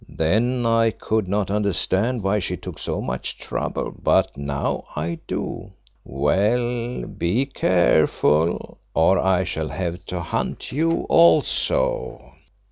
Then 0.09 0.65
I 0.65 0.89
could 0.89 1.27
not 1.27 1.51
understand 1.51 2.23
why 2.23 2.39
she 2.39 2.57
took 2.57 2.79
so 2.79 3.01
much 3.01 3.37
trouble, 3.37 3.93
but 4.01 4.35
now 4.35 4.85
I 4.95 5.19
do. 5.27 5.73
Well, 6.03 7.05
be 7.05 7.45
careful, 7.45 8.79
or 8.95 9.19
I 9.19 9.43
shall 9.43 9.69
have 9.69 10.03
to 10.07 10.19
hunt 10.21 10.71
you 10.71 11.05
also." 11.07 12.33